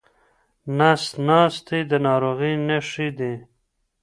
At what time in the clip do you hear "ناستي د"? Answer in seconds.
1.27-1.93